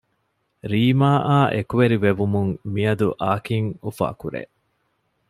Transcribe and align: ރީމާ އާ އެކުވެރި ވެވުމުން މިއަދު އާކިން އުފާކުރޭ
ރީމާ 0.71 1.11
އާ 1.27 1.39
އެކުވެރި 1.53 1.97
ވެވުމުން 2.03 2.51
މިއަދު 2.73 3.07
އާކިން 3.21 3.69
އުފާކުރޭ 3.83 4.41